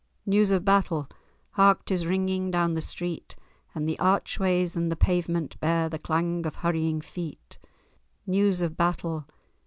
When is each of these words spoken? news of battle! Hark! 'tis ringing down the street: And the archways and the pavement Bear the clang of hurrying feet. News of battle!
news 0.25 0.49
of 0.49 0.65
battle! 0.65 1.07
Hark! 1.51 1.85
'tis 1.85 2.07
ringing 2.07 2.49
down 2.49 2.73
the 2.73 2.81
street: 2.81 3.35
And 3.75 3.87
the 3.87 3.99
archways 3.99 4.75
and 4.75 4.91
the 4.91 4.95
pavement 4.95 5.59
Bear 5.59 5.89
the 5.89 5.99
clang 5.99 6.43
of 6.47 6.55
hurrying 6.55 7.01
feet. 7.01 7.59
News 8.25 8.63
of 8.63 8.75
battle! 8.75 9.27